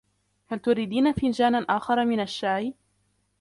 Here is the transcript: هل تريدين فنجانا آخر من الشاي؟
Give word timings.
هل 0.47 0.59
تريدين 0.59 1.13
فنجانا 1.13 1.59
آخر 1.69 2.05
من 2.05 2.19
الشاي؟ 2.19 2.73